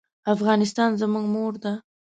افغانستان 0.33 0.89
زموږ 1.01 1.25
مور 1.33 1.53
ده. 1.63 1.73